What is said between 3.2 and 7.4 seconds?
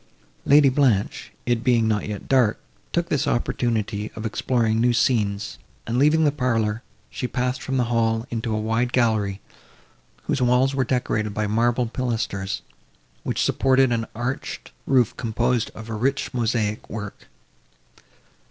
opportunity of exploring new scenes, and, leaving the parlour, she